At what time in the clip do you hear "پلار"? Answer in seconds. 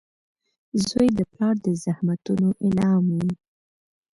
1.31-1.55